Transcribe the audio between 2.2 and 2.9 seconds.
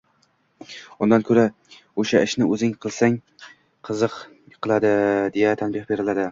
ishni o‘zing